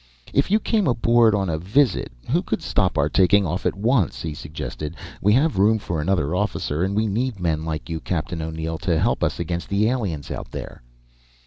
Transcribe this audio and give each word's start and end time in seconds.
"If 0.33 0.49
you 0.49 0.59
came 0.59 0.87
aboard 0.87 1.35
on 1.35 1.47
a 1.47 1.59
visit, 1.59 2.11
who 2.31 2.41
could 2.41 2.63
stop 2.63 2.97
our 2.97 3.07
taking 3.07 3.45
off 3.45 3.67
at 3.67 3.75
once?" 3.77 4.23
he 4.23 4.33
suggested. 4.33 4.95
"We 5.21 5.33
have 5.33 5.59
room 5.59 5.77
for 5.77 6.01
another 6.01 6.33
officer, 6.35 6.81
and 6.81 6.95
we 6.95 7.05
need 7.05 7.39
men 7.39 7.65
like 7.65 7.87
you, 7.87 7.99
Captain 7.99 8.41
O'Neill, 8.41 8.79
to 8.79 8.97
help 8.99 9.23
us 9.23 9.39
against 9.39 9.69
the 9.69 9.87
aliens 9.87 10.31
out 10.31 10.49
there!" 10.49 10.81